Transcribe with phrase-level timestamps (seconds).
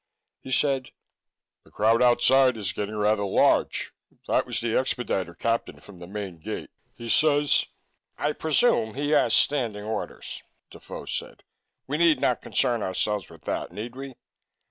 [0.39, 0.89] He said:
[1.63, 3.93] "The crowd outside is getting rather large.
[4.27, 6.71] That was the expediter captain from the main gate.
[6.95, 7.65] He says"
[8.17, 10.41] "I presume he has standing orders,"
[10.71, 11.43] Defoe said.
[11.85, 14.15] "We need not concern ourselves with that, need we?"